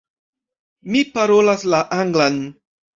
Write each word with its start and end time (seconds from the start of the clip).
Mi 0.95 1.05
parolas 1.19 1.69
la 1.77 1.85
anglan. 2.03 2.45